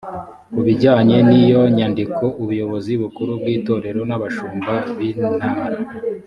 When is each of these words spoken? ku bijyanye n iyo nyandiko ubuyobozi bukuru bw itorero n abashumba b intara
ku 0.53 0.59
bijyanye 0.65 1.17
n 1.29 1.31
iyo 1.41 1.61
nyandiko 1.77 2.23
ubuyobozi 2.41 2.91
bukuru 3.01 3.31
bw 3.41 3.45
itorero 3.55 4.01
n 4.09 4.11
abashumba 4.17 4.73
b 4.97 4.99
intara 5.09 5.77